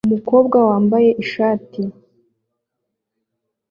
Umukobwa 0.07 0.57
wambaye 0.69 1.09
ishat 1.23 1.69